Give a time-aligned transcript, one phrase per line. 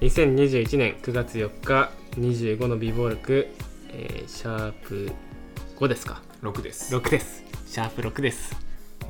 [0.00, 3.48] 2021年9月4日25の美貌録、
[3.90, 5.10] えーシャープ
[5.76, 6.94] 5ですか？6です。
[6.94, 7.42] 6です。
[7.66, 8.54] シャープ6です、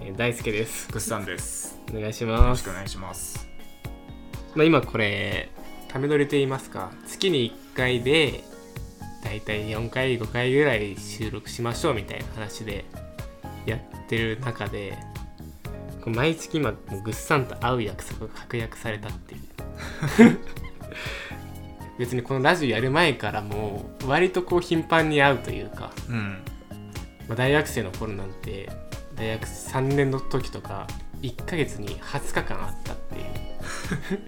[0.01, 0.91] えー大輔です。
[0.91, 1.79] グッサンです。
[1.95, 2.49] お願いしよます。
[2.49, 3.47] ろしくお願いします。
[4.55, 5.51] まあ、今これ
[5.89, 8.43] ため撮りと言いますか月に1回で
[9.23, 12.87] だいたい4回5回ぐらい収録しましょうみたいな話で
[13.67, 14.97] やってる中で
[16.07, 20.39] 毎月今もうぐっさんと会う約束が確約されたっていう
[21.99, 26.39] 別にこのラジオやる前からもう割とこう頻繁に会うというか、うん。
[27.29, 28.71] まあ、大学生の頃なんて
[29.15, 30.87] 大学3年の時とか
[31.21, 34.23] 1ヶ月に20日間会ったっていう。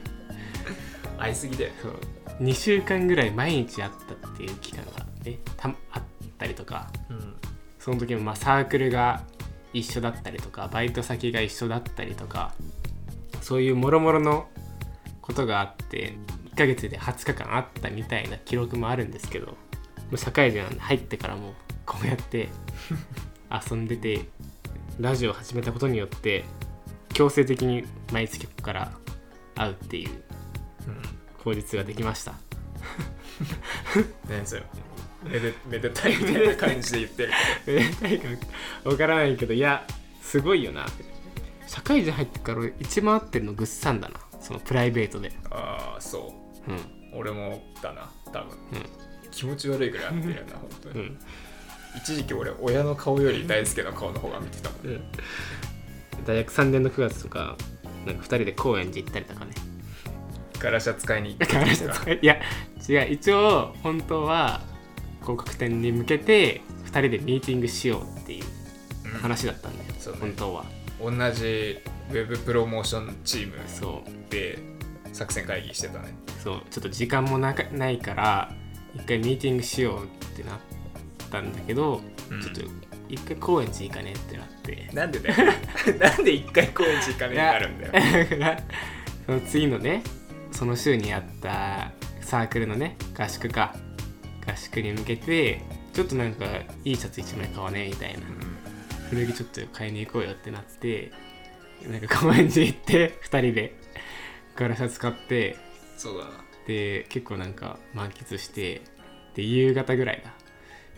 [1.19, 2.00] 会いすぎでそう。
[2.41, 6.02] 2週間ぐらい毎日会ったっていう期間がねたあっ
[6.38, 7.34] たりとかうん。
[7.78, 9.22] その時もまあサークルが
[9.72, 12.55] 一緒だったりとかバイト先が一緒だったりとか
[13.41, 14.48] そういうもろもろの
[15.22, 19.56] ことがあって1ヶ月で20日間会ったみたいな記録もあるんですけども
[20.12, 21.55] う社会人入ってからも
[21.86, 22.48] こうやって
[23.70, 24.27] 遊んでて
[24.98, 26.44] ラジオを始めたことによって
[27.14, 28.92] 強制的に毎月ここから
[29.55, 30.11] 会うっていう
[31.39, 32.34] 口実ができました。
[34.28, 34.62] 何それ。
[35.24, 37.33] めでめでたいみたいな感じで言ってる。
[37.67, 38.28] めでたいか
[38.84, 39.86] 分からないけどいや
[40.20, 40.86] すごいよな
[41.67, 44.20] 社会人入ってから俺一番合ってるのぐっさんだな。
[44.41, 45.33] そのプライベートで。
[45.50, 46.34] ああそ
[46.69, 47.19] ううん。
[47.19, 49.30] 俺もだな多分、うん。
[49.30, 51.19] 気持ち悪いぐらい合ってるよな本当に、うん。
[51.97, 55.02] 一時期俺親の顔より大輔の顔の方が見てたもん、うん。
[56.25, 57.56] 大学3年の9月とか
[58.06, 59.52] なんか2人で高円寺行ったりとかね。
[60.58, 62.41] ガラシャ使いに行ってガラシャ使いいや
[62.89, 63.12] 違う。
[63.12, 64.61] 一応本当は
[65.22, 68.45] 広告店に向けて2人でミーティングしようっていう
[69.06, 69.11] うん。
[69.20, 70.20] 話だったんだよ、そうね。
[70.20, 70.64] 本当は。
[71.00, 71.78] 同じ
[72.11, 74.30] ウェブプロモーションチームそう。
[74.30, 74.58] で
[75.12, 76.14] 作戦会議してたね。
[76.42, 78.53] そうちょっと時間もなかないから
[78.94, 80.58] 一回ミーティングしようってなっ
[81.30, 82.40] たんだけど、うん。
[82.40, 82.61] ちょっと
[83.08, 84.90] 一回高円寺行かねってなって。
[84.92, 85.52] なんでだよ。
[85.98, 88.58] なんで一回高円寺行かねえになるんだよ。
[89.27, 90.02] その次のね
[90.52, 93.74] その週にあったサークルのね合宿か。
[94.46, 95.61] 合宿に向けて
[95.92, 96.46] ちょっとなんか
[96.85, 98.20] いいシャツ1枚買わねえみたいな。
[99.11, 101.11] 古着ちょっと買いに行こうよってなって
[101.89, 103.74] なんか高円寺行って2人で
[104.61, 105.57] ガラシャツ買って
[105.97, 106.31] そうだな。
[106.67, 108.83] で結構なんか満喫して
[109.35, 110.35] で夕方ぐらいだ。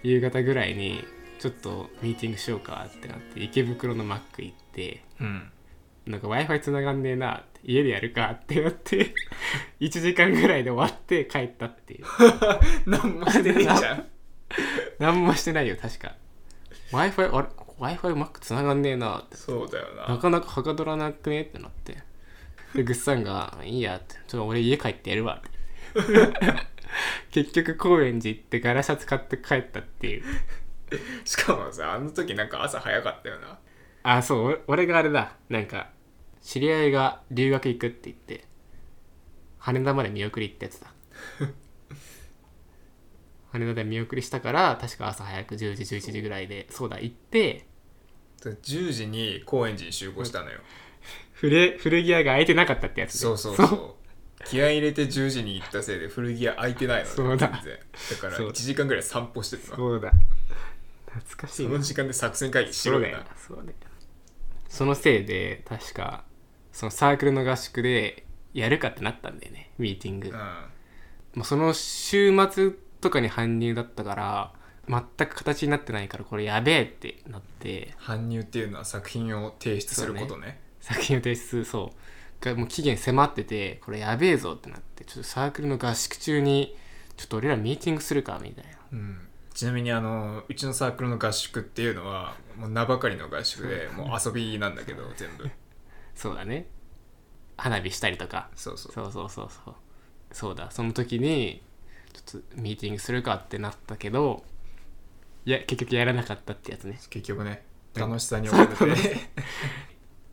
[0.03, 1.05] 夕方ぐらいに
[1.39, 5.49] ちょっとミーティングしようかってなって池袋のマック行ってうん。
[6.07, 9.15] なんか w i f i 繋がんねえな家でやるかってなって
[9.79, 12.05] 1時間ぐらいで終わって帰ったっていう。
[12.91, 14.09] 何もしてねえじゃん。
[14.99, 16.17] 何もしてないよ確か。
[16.91, 17.49] W i f i あれ
[17.79, 19.37] ？W i f i マック繋がんねえなって。
[19.37, 20.09] そうだよな。
[20.09, 21.97] なかなかはかどらなくねってなって
[22.75, 25.43] でぐっさんが「いいや」って「ちょっと俺家帰ってやるわ」
[27.31, 30.25] 結局高円寺行ってガラシャツ買って帰ったっていう。
[31.25, 33.59] しかもさあの時なんか朝早かったよな。
[34.03, 35.37] あそう俺俺があれだ。
[35.49, 35.91] なんか
[36.43, 38.45] 知り合いが留学行くって言って
[39.59, 40.67] 羽田まで見送り行った。
[40.67, 40.93] やつだ
[43.53, 47.67] 羽田で見送りしたから確か朝早く10時11時ぐらいでそうだ行って。
[48.43, 50.59] 10時に高円寺に集合したのよ
[51.43, 53.95] 古古着屋が開いてなかったってやつでそうそうそう。
[54.45, 57.49] 気合い入れて10時に行ったせいで古着屋開いてないのねそうだ。
[57.49, 57.79] 全然。
[58.11, 60.13] だからそう1時間ぐらい散歩してたのそうだ。
[61.07, 61.73] 懐かしいな。
[61.73, 63.07] その時間で作戦会議しろよな。
[63.09, 63.25] そうだよ。
[63.25, 63.77] なそうだよ。
[64.69, 66.23] そのせいで確か
[66.71, 69.73] そのサークルの合宿でやるかってなったんだよね。
[69.79, 70.35] ミーティング、うん。
[70.35, 72.71] もうその週末
[73.01, 74.53] とかに搬入だったから
[74.89, 77.95] 全く形になってないからこれやべえってなって。
[77.99, 82.45] 搬入っていうのは作品を提出することね作品を提出そう。
[82.45, 86.77] がもう期限迫っててこれやべえぞってなってちょっとサークルの合宿中に
[87.17, 88.71] ちょっと俺らミーティングするかみたいな。
[88.93, 89.29] うん。
[89.55, 95.49] ちなみにあのうちのサークルの合宿っていうのはもう名ばかりの合宿でもう遊びなんだけど全部。
[96.15, 96.67] そうだね。
[97.57, 98.51] 花火したりとか。
[98.57, 98.93] そうそう。
[98.93, 99.75] そうそうそうそう。
[100.33, 100.71] そうだ。
[100.71, 101.63] その時に
[102.13, 104.45] ちょっとミーティングするかってなったけど
[105.45, 106.99] いや結局やらなかったってやつね。
[107.11, 107.65] 結局ね
[107.95, 109.17] 楽しさに追われて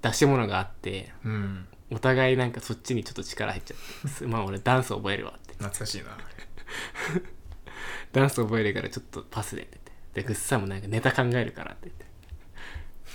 [0.02, 1.68] 出し物があってうん。
[1.92, 5.54] お互いなんかそっちにちょっと力入っちゃってす まあ俺ダンス覚えるわって。
[5.54, 6.18] 懐かしいな。
[8.12, 10.22] ダンス覚えるからちょっとパスでって言って。
[10.22, 11.92] でグッサンもなんかネタ考えるからって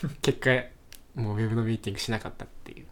[0.01, 0.21] 言って。
[0.33, 0.51] 結果
[1.21, 2.87] もうウェブのミーティングしなかったっていう。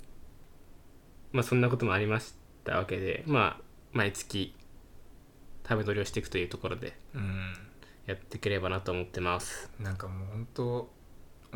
[1.33, 2.35] まあそんなこともありまし
[2.65, 3.63] たわけでまあ
[3.93, 4.55] 毎月
[5.69, 7.55] 食べ取りをしていくというところでうん。
[8.07, 9.71] やっていければなと思ってます。
[9.79, 10.93] なんかもう本当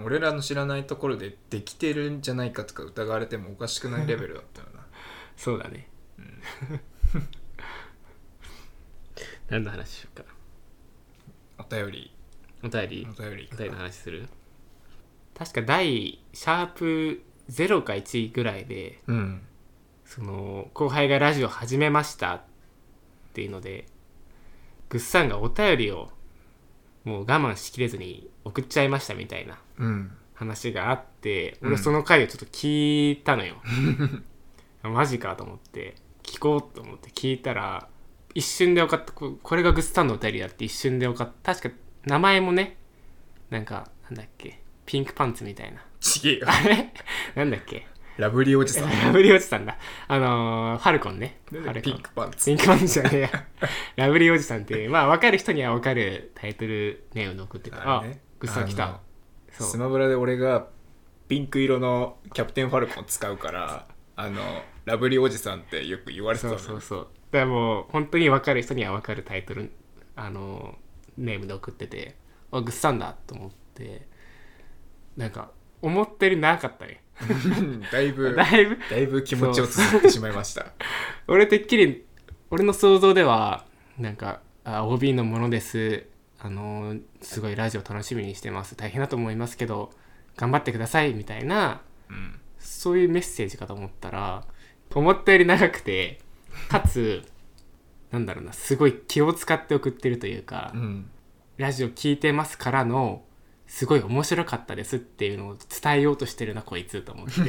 [0.05, 4.87] 俺らの知らないところでできてるんじゃないかとか疑われてもおかしくないレベルだったよな。
[5.37, 5.89] そうだね。
[9.49, 10.25] 何の話しようか。
[11.59, 12.13] お便り。
[12.63, 13.09] お便り。
[13.11, 13.49] お便り。
[13.53, 14.29] お便りの話する？
[15.35, 19.43] 確か第シャープ0か1ぐらいでうん。
[20.05, 22.43] その後輩がラジオ始めましたっ
[23.33, 23.87] ていうので
[24.89, 26.11] ぐっさんがお便りを
[27.07, 30.11] もう我慢しきれずに送っちゃいましたみたいなうん。
[30.35, 31.69] 話があってうん。
[31.69, 33.57] 俺その回をちょっと聞いたのよ、
[34.83, 37.89] マジかと思って聞こうと思って聞いたら
[38.35, 39.13] 一瞬で分かった。
[39.13, 41.55] ここれがグッサンのお便りだって一瞬で分かった。
[41.55, 41.75] 確か
[42.05, 42.77] 名前もね
[43.51, 45.85] なんかなんだっけピンクパンツみたいな。
[46.01, 46.47] ちげえよ。
[46.49, 46.93] あれ？
[47.35, 47.87] なんだっけ？
[48.17, 48.89] ラブリーおじさん。
[49.05, 49.77] ラブリーおじさんだ。
[50.09, 51.41] あのー、ファルコンね。
[51.51, 52.47] ファルコピンンクパンツ。
[52.47, 53.31] ピンクパンツじゃねえや。
[53.97, 58.21] ラブリーおじさんっていうまあ分かる人には分かるタイトルネームで送ってたあね。
[58.41, 59.01] グッサン来た。
[59.51, 60.67] スマブラで俺が
[61.29, 63.87] ピンク色のキャプテンファルコンを使うから
[64.17, 64.41] あの
[64.85, 66.79] ラブリーおじさんってよく言われてたそのよ。
[66.79, 67.09] うそうそう。
[67.33, 69.71] だからもう本当に分かる人には分かるタイトル
[70.15, 70.79] あの
[71.19, 72.17] ネームで送ってて。
[72.53, 74.07] あグッサンだと思って。
[75.17, 75.51] なんか
[75.83, 77.03] 思ったより長かったね
[77.91, 78.79] だいぶ だいぶ。
[78.91, 80.67] だいぶ気持ちを綴ってしまいました。
[81.27, 82.05] 俺てっきり
[82.51, 83.65] 俺の想像では
[83.99, 86.07] なんかあ OB のものです。
[86.39, 88.77] あのすごいラジオ楽しみにしてます。
[88.77, 89.91] 大変だと思いますけど
[90.37, 91.81] 頑張ってくださいみたいな
[92.11, 92.41] うん。
[92.59, 94.45] そういうメッセージかと思ったら
[94.95, 96.21] 思ったより長くて
[96.69, 97.23] かつ
[98.11, 101.11] なんだろうなすごい気を使って送ってるというか、うん。
[101.57, 103.23] ラジオ聞いてますからの
[103.77, 107.43] すごい面白かったですっていうのを伝えようとしてるなこいつと思って。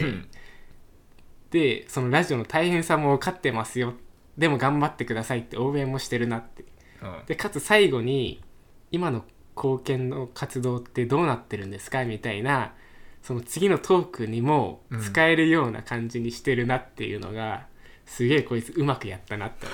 [1.51, 3.93] でそのラジオの大変さも分かってますよ。
[4.37, 6.65] でも頑張ってくださいって応援もしてるなって。
[7.01, 7.21] うん。
[7.27, 8.43] でかつ最後に
[8.91, 9.23] 今の
[9.55, 12.73] 貢献の活動ってどうなってるんですかみたいな
[13.21, 17.67] その次のトークにも使えるような感じにしてるなっていうのが、
[18.05, 19.65] すげえこいつうまくやったなって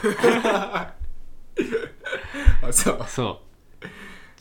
[2.71, 3.05] そう。
[3.07, 3.52] そう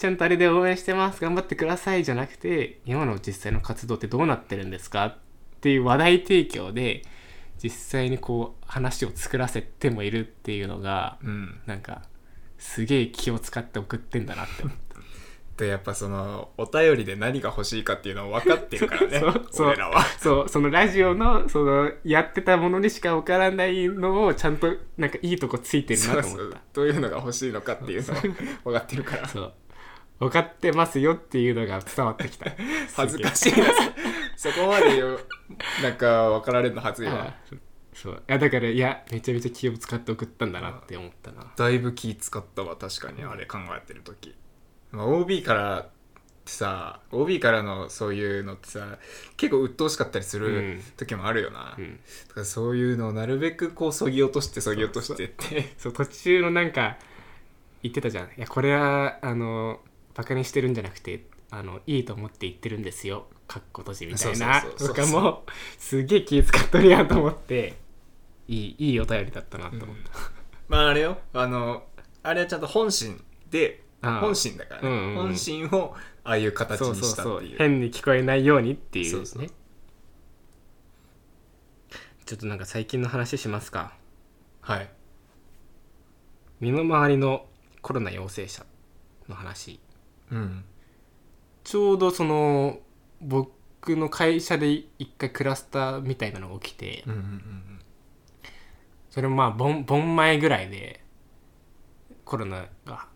[0.03, 1.21] ちゃんとあれで応援してます。
[1.21, 5.17] 頑張ってくださいじゃなくて今の実際の活動ってどうなってるんですかっ
[5.61, 7.03] ていう話題提供で
[7.63, 11.61] 実際にこう話を作らせてもいるっていうのがうん。
[11.67, 12.03] なんか
[12.59, 14.83] すげえ気を使って送ってんだなって思った。
[15.63, 19.21] でやっぱそのお便りで何が欲しいかっていうのを分かってるからね。
[19.53, 20.03] そう俺らは。
[20.19, 26.61] そうそのラジオのそのやってたものにしか分からないのをちゃんとなんかいいとこついてるなと思った。
[26.73, 28.21] どういうのが欲しいのかっていうのを
[28.73, 29.29] 分かってるから。
[29.29, 29.53] そう
[30.23, 32.47] 分かってますよっていうのが伝わってきた。
[32.95, 33.67] 恥ずかしいな。
[34.37, 35.19] そそこまでよ
[35.83, 37.37] なんか分かられるの恥ずいわあ
[37.93, 41.53] そういやだからいやめちゃめちゃ気を使って送ったんだなって思ったな。
[41.57, 44.35] だいぶ気使ったわ確かにあれ考えてる時、
[44.93, 45.85] まあ、OB からっ
[46.45, 48.99] てさ OB からのそういうのってさ
[49.37, 50.83] 結構鬱陶しかったりすうるん。
[50.97, 52.01] 時もあるよな、うん。
[52.29, 55.75] だからそういうのをなるべくこうそぎ落としてそぎ落としてって。
[55.79, 56.97] そう途中のなんか
[57.83, 58.27] 言ってたじゃん。
[58.27, 59.81] いやこれはあの
[60.15, 63.27] バカにしてるんじゃなくてあのいいと思って言ってるんですよ。
[63.47, 64.63] かっこ閉じみたいな。
[64.63, 65.45] とかも
[65.79, 67.83] すげえ気使っとるやんと思って。
[68.49, 70.11] いいいいお便りだったなと思った、
[70.69, 71.19] まああれよ。
[71.33, 71.85] あの
[72.23, 75.17] あれはちゃんと本心で本心だからね、うんうんうん。
[75.17, 75.95] 本心を
[76.25, 77.55] ああいう形にしたっていう。
[77.55, 77.59] う。
[77.59, 79.11] 変に聞こえないようにっていうね。
[79.11, 79.47] そうそう。
[82.27, 83.95] ちょっとなんか最近の話しますか。
[84.61, 84.89] はい。
[86.61, 87.47] 身の回りの
[87.81, 88.65] コロナ陽性者
[89.29, 89.81] の話
[90.33, 90.65] うん。
[91.65, 92.79] ちょうどその
[93.21, 97.79] 僕の会社で一回クラスターみたいなのが起きてうんうんうん
[99.11, 101.05] それもまあ盆盆前ぐらいで
[102.25, 103.07] コロナが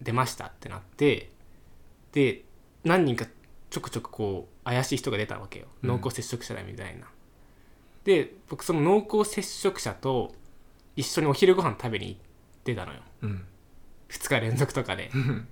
[0.00, 1.30] 出ましたってなって
[2.12, 2.44] で
[2.84, 3.26] 何人か
[3.70, 5.66] ちょくちょくこう怪しい人が出たわけよ。
[5.82, 5.88] うん。
[5.90, 7.06] 濃厚接触者だみたいな、
[8.04, 10.32] で僕その濃厚接触者と
[10.94, 12.20] 一緒にお昼ご飯食べに行っ
[12.64, 13.00] てたのよ。
[13.22, 13.44] うん。
[14.08, 15.10] 2日連続とかで。
[15.14, 15.48] うん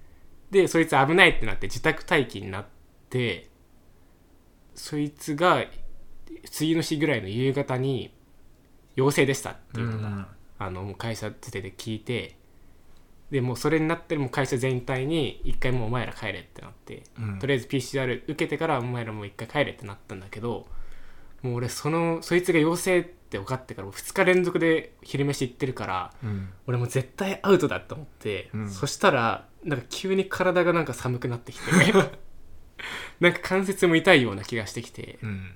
[0.54, 2.64] でそいつ危ないってなって自宅待機になっ
[3.10, 3.50] て
[4.74, 5.64] そいつが
[6.50, 8.14] 次の日ぐらいの夕方に
[8.96, 12.36] 陽性でしたっていうのが、あのもう会社つてで聞いて
[13.30, 17.38] でもうそれになってもう会社全体に一回もうお前ら帰れってなって、うん。
[17.40, 20.66] とりあえず PCR 受けてからお前らもう一回帰れってなったんだけど
[21.42, 26.50] もう俺そのそいつが陽性って分かってから2日連続で昼飯行ってるからうん。
[26.68, 28.70] 俺もう絶対アウトだと思って、うん。
[28.70, 31.64] そしたらなんか急に体がなんか寒くなってきて。
[33.20, 35.18] なんか関節も痛いような気がしてきて。
[35.22, 35.54] うん。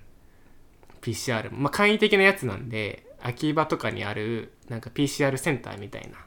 [1.00, 6.18] PCR もまあ簡易的なやつなんで秋葉とかにあるなんか PCR センターみたいな。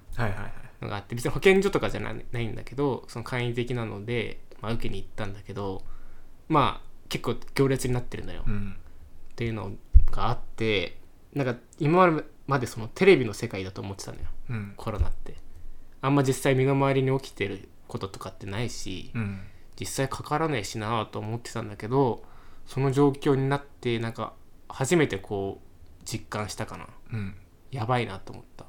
[0.81, 5.83] のがあって別に保健所とかじゃなないんだけどその簡易的なので、まあ、受けに行ったんだけど
[6.49, 8.75] まあ結構行列になってるのよ、っうん。
[9.35, 9.73] ていうの
[10.11, 10.97] があって
[11.33, 14.25] なんか今までそのテレビの世界だと思ってたのよ。
[14.49, 14.73] うん。
[14.75, 15.35] コロナって
[16.01, 19.41] あんま実際身の回りに起きてることとかってないし、うん。
[19.79, 22.23] 実際かからねえしなと思ってたんだけど
[22.67, 24.33] その状況になってなんか
[24.67, 26.87] 初めてこう実感したかな。
[27.13, 27.35] うん。
[27.71, 28.65] やばいなと思った。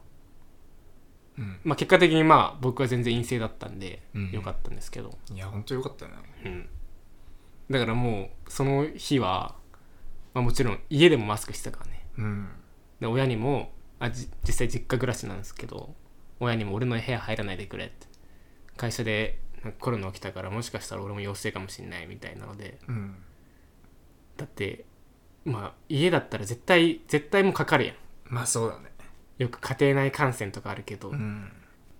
[1.38, 1.60] うん。
[1.64, 4.30] まあ結果的にまあ僕は全然陰性だったんでうん。
[4.30, 6.12] よかったんですけど、いや本当よかったね。
[6.44, 6.68] うん。
[7.70, 9.54] だからもうその日は、
[10.34, 12.06] まあ、もちろん家でもマスクしてたからね。
[12.18, 12.48] うん。
[13.00, 15.94] で親にもあじ実際実家暮らしなんですけど
[16.42, 18.06] 親にも俺の部屋入らないでくれって。
[18.76, 22.78] 会社でなんかコロナ起きたからもしかしたら俺も陽性かもしんないみたいなので。
[22.88, 23.16] うん。
[24.36, 24.84] だって
[25.44, 27.96] まあ家だったら絶対絶対もうかかるやん。
[28.26, 28.92] まあそうだね。
[29.38, 31.52] よく家庭内感染とかあるけど、うん。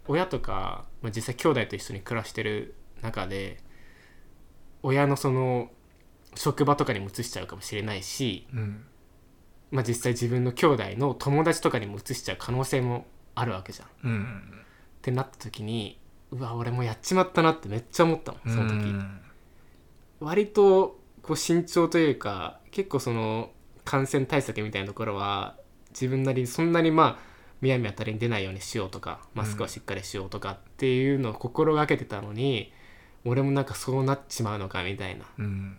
[0.08, 3.60] 親とか、まあ、実際兄弟と一緒に暮らしてる中で
[4.82, 5.70] 親のその
[6.34, 8.84] 職場とかにも移しちゃうかもしれないし、うん。
[9.70, 13.88] まあ、実際自分の兄弟の友達とかにも移しちゃう可能性もあるわけじゃん。
[13.88, 14.42] っうん。
[15.00, 15.98] てなった時に
[16.30, 18.74] うわ俺もやっちまったなってめっちゃ思ったもんその時。
[18.74, 19.20] うん。
[20.20, 23.50] 割とこう慎重というか結構その
[23.84, 25.56] 感染対策みたいなところは
[25.90, 32.72] 自分なりにそんなにまあむやみやたりに出ないようにしようとかマスクはしっかりしようとかっていうのを心がけてたのに、
[33.24, 35.24] 俺もなんかそうなっちまうのかみたいな。
[35.38, 35.76] うん。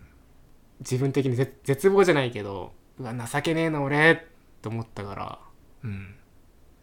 [0.80, 4.16] 自分的に絶絶望じゃないけどうわ情けねえな俺っ
[4.62, 5.38] て思ったから。
[5.84, 6.14] うん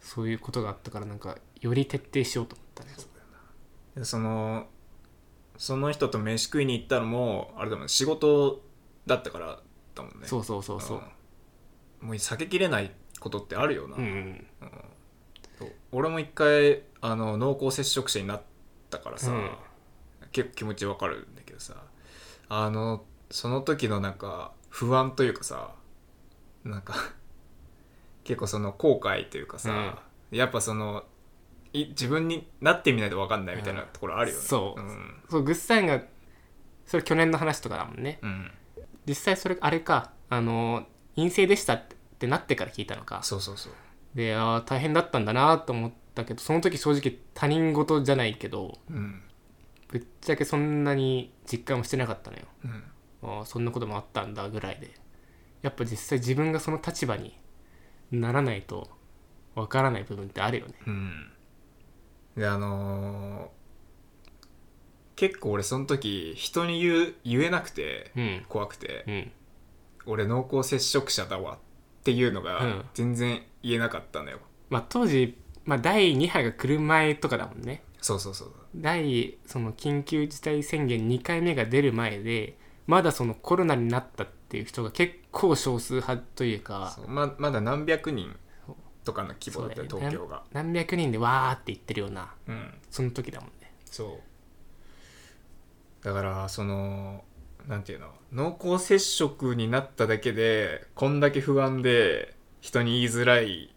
[0.02, 2.90] そういうことがあったからなんかより徹底しようと思ったね。
[3.96, 4.66] でその
[5.56, 8.62] その人と飯食いに行ったのもあれだもん仕事
[9.06, 9.60] だったから
[9.94, 10.26] だもんね。
[10.26, 11.02] そうそうそうそう。
[12.02, 12.08] うん。
[12.08, 12.90] もう避けきれない
[13.20, 14.46] ことってあるよな、うんうん
[15.92, 18.42] 俺も一回あの濃厚接触者になっ
[18.90, 19.50] たからさ、うん。
[20.32, 21.76] 結構気持ちわかるんだけどさ
[22.48, 25.74] あのその時のなんか不安というかさ
[26.64, 26.94] なんか
[28.24, 31.04] 結構その後悔というかさ、やっぱその
[31.72, 34.80] い自分になってみないと分かんないみたいなところあるよね、そう。
[34.80, 35.22] うん。
[35.28, 36.02] そうグッサインが
[36.86, 38.18] それ去年の話とかだもんね。
[38.22, 38.50] うん、
[39.06, 40.86] 実際それあれかあの
[41.16, 41.84] 陰性でしたっ
[42.18, 43.20] てなってから聞いたのか。
[43.22, 43.72] そうそうそう。
[44.14, 49.22] であー大変だったんだなと思ったけどその時正直他人事じゃないけどうん。
[49.88, 52.44] ぶっちゃけそんなに実感もしてなかったのよ。
[52.64, 52.84] うん。
[53.22, 54.90] あーそんなこともあったんだぐらいで。
[55.62, 57.38] やっぱ実際自分がその立場に
[58.12, 58.88] ならないと
[59.54, 60.74] わからない部分ってあるよね。
[60.86, 61.30] うん。
[62.36, 63.62] であのー
[65.14, 68.44] 結構俺その時人に言う言えなくてうん。
[68.48, 69.32] 怖くて、うん。
[70.06, 71.58] 俺濃厚接触者だわっ
[72.02, 72.46] ていうのうん。
[72.46, 74.38] が全然言えなかったのよ、
[74.70, 77.82] まあ当時、まあ、第2波が来る前とかだもんね。
[78.00, 88.36] そうそうそう第その緊急事態宣言2回目が出る前でまだそのコロナになったっていう人が結構少数派というかそうままだ何百人
[89.04, 90.16] とかの規模だったよそうだよね。
[90.18, 90.42] 東京が。
[90.52, 92.74] 何百人でわーって言ってるようなうん。
[92.90, 93.72] その時だもんね。
[93.84, 94.20] そ
[96.02, 96.04] う。
[96.04, 97.24] だからその
[97.68, 103.72] なんていうの濃厚接触になっただけでこんだけ不安で人に言いづらい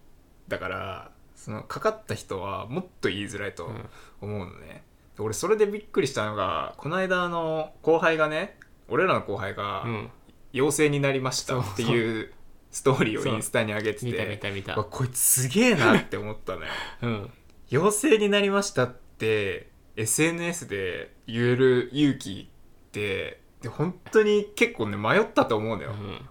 [0.48, 3.90] だからそのかかった人はもっと言いづらいとうん。
[4.22, 4.84] 思うのね、
[5.18, 10.10] で俺それでびっくりしたのがこの間あの後輩がね俺らの後輩がうん。
[10.52, 12.32] 陽性になりましたっていう
[12.72, 14.76] ストーリーをインスタに上げてて見た見た見た。
[14.78, 16.68] わこいつすげえなって思ったのよ
[17.02, 17.30] うん。
[17.70, 26.22] 陽性になりましたって SNS で言える勇気ってで本当に結構ね迷ったと思うのよ、うん。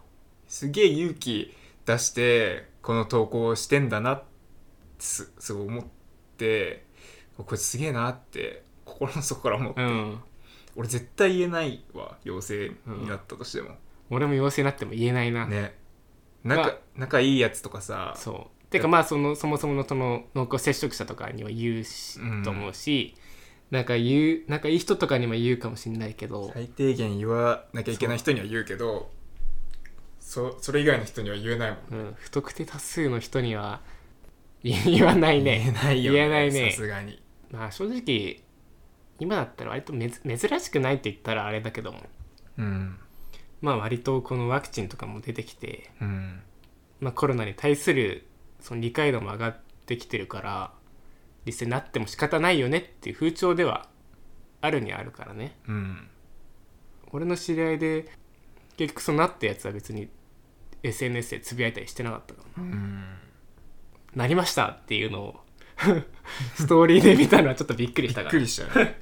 [0.47, 4.25] すげえ勇気出してこの投稿をしてんだなって
[5.01, 5.85] すすごい思っ
[6.39, 6.87] て
[7.37, 10.21] これすげえなって心の底から思って、うん
[10.77, 13.77] 俺絶対言えないわ陽性になったとしても、
[14.11, 15.77] 俺も陽性になっても言えないな、ね。
[16.43, 16.77] 仲,、まあ。
[16.97, 18.15] 仲いいやつとかさ。
[18.17, 18.55] そう。
[18.71, 23.15] てかまあそのそもそものその濃厚接触者とかには言うし、うんと思うし
[23.71, 29.11] なんか言うなんかいい人とかにも言うかもしれないけど、最低限言わなきゃいけない人には言うけど
[30.19, 32.01] そそれ以外の人には言えないもん。
[32.01, 33.81] うん、不特定多数の人には
[34.65, 35.59] 言言わないね。
[35.59, 36.19] 言えないよね。
[36.19, 36.71] 言えないね。
[36.71, 37.23] さすがに。
[37.53, 38.41] まあ正直
[39.19, 42.01] 今だったら割とめず珍しくないって言ったらあれだけども。
[42.59, 42.99] うん。
[43.61, 46.43] まあ割とこのワクチンとかも出てきて、うん。
[47.01, 48.27] まあ、コロナに対する
[48.61, 50.73] その理解度も上がってきてるから
[51.45, 53.89] 実際なっても仕方ないよねっていう風潮では
[54.61, 55.57] あるにはあるからね。
[55.69, 56.09] うん。
[57.13, 58.09] 俺の知り合いで
[58.77, 60.09] 結局そのなったやつは別に
[60.83, 62.63] SNS でつぶやいたりしてなかったから。
[62.63, 63.05] なうん。
[64.15, 65.44] なりましたっていうのを
[66.57, 68.33] ストーリーで見たのはちょっとびっくりしたから。
[68.33, 68.99] びっくりしたね。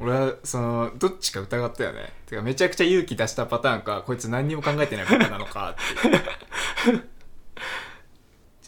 [0.00, 2.12] 俺はそのどっちか疑ったよね。
[2.26, 6.88] てかめちゃくちゃ勇気出したパターンかこいつ何にも考えてないバカなのかって。
[6.90, 7.04] いう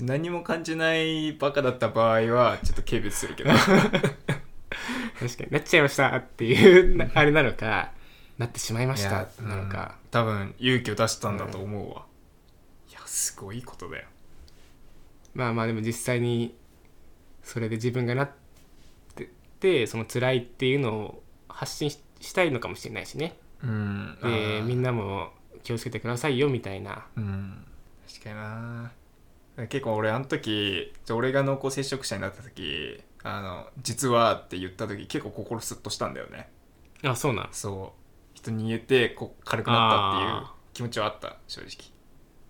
[0.02, 3.50] 何にも感じないバカだった場合はちょっと軽蔑するけど。
[3.50, 5.50] 確かに。
[5.50, 7.92] なっちゃいましたっていうなあれなのか
[8.38, 12.04] なってしまいましたいやなのか、うん多分勇気を出したんだと思うわ、
[12.90, 14.08] いやすごいことだよ。
[15.34, 16.56] まあまあでも実際に
[17.42, 18.30] それで自分がなっ
[19.14, 23.38] ててその辛いっていうのを発信ししたいのかもしれないしね。
[23.62, 24.18] うん。
[24.22, 25.30] でみんななも
[25.62, 27.06] 気をつけてくださいよみたいな。
[27.16, 27.64] うん。
[28.06, 28.92] 確かにな。
[29.68, 36.50] 結構俺あの時俺が濃厚接触者になった時あの実はって言った時結構心スッとしたんだよね。
[37.02, 37.48] あそうなん。
[37.52, 38.00] そう。
[38.34, 41.90] 人に言えてこう軽くなったっていうあ気持ちはあった正直。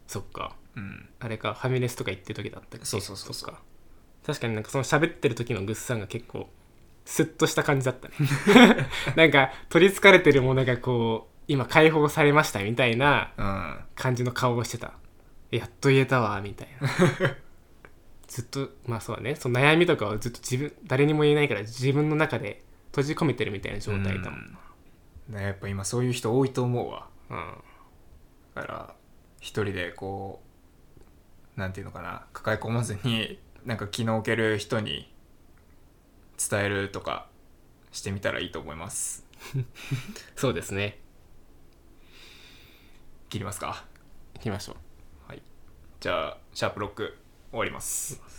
[0.07, 0.57] そっか。
[0.77, 1.09] うん。
[1.21, 2.87] あれかファミレスとか行ってる時だったっけ？
[2.87, 3.55] そうそうそうそう
[4.27, 6.49] 確かになんかその喋ってる時のグッさんが結構
[7.05, 8.15] スッとした感じだったね。
[9.17, 13.81] なんか取りつかれてるものがこう今解放されましたみたいなうん。
[13.97, 14.93] 感じの顔をしてた。
[15.51, 16.89] やっと言えたわみたいな。
[18.29, 19.35] ずっとまあそうだね。
[19.35, 24.59] その悩みとかをずっと自分誰にも言えないから自分の中で閉じ込めてるみたいな状態だもん。
[25.29, 27.09] ねやっぱ今そういう人多いと思うわ。
[27.29, 27.55] な
[28.55, 28.95] だから
[29.41, 30.43] 一人でこ
[31.57, 35.13] うなんていうのかな抱え込まずになんか気の置ける人に
[36.39, 37.29] 伝えるとか
[37.93, 39.27] してみたらいいと思います。
[39.55, 39.67] う ん
[40.37, 40.99] そうですね。
[43.29, 43.85] 切りますか。
[44.35, 44.77] 行きましょう。
[45.29, 45.43] はい。
[46.01, 47.19] じゃあシャープロック
[47.51, 48.21] 終わります